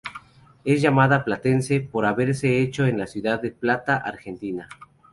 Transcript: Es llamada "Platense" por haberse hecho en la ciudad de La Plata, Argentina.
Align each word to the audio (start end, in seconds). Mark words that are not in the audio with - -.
Es 0.65 0.81
llamada 0.81 1.23
"Platense" 1.23 1.79
por 1.79 2.07
haberse 2.07 2.59
hecho 2.59 2.87
en 2.87 2.97
la 2.97 3.05
ciudad 3.05 3.39
de 3.39 3.49
La 3.49 3.55
Plata, 3.59 3.97
Argentina. 3.97 4.67